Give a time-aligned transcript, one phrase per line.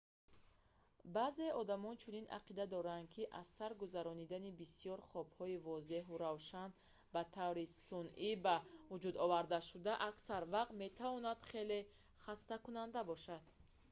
[1.15, 6.75] баъзеи одамон чунин ақида доранд ки аз сар гузаронидани бисёр хобҳои возеҳу равшани
[7.13, 8.55] ба таври сунъӣ ба
[8.91, 11.79] вуҷудовардашуда аксар вақт метавонад хеле
[12.23, 13.43] хастакунанда бошад